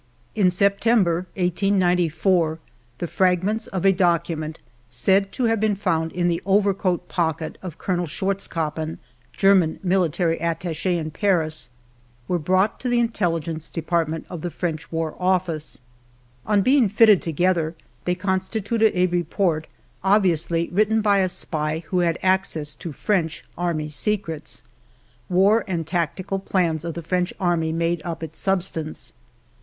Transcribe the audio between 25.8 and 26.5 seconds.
tactical